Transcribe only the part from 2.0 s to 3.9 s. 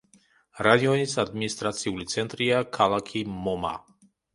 ცენტრია ქალაქი მომა.